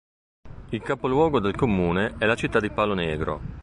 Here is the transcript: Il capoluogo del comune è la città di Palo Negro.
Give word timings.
Il 0.69 0.81
capoluogo 0.81 1.39
del 1.39 1.53
comune 1.55 2.15
è 2.17 2.25
la 2.25 2.33
città 2.33 2.59
di 2.59 2.71
Palo 2.71 2.95
Negro. 2.95 3.41